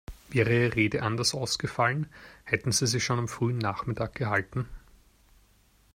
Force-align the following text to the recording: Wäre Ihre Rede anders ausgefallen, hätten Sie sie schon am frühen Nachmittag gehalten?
Wäre 0.29 0.49
Ihre 0.49 0.75
Rede 0.75 1.03
anders 1.03 1.35
ausgefallen, 1.35 2.07
hätten 2.43 2.71
Sie 2.71 2.87
sie 2.87 2.99
schon 2.99 3.19
am 3.19 3.27
frühen 3.27 3.59
Nachmittag 3.59 4.15
gehalten? 4.15 4.65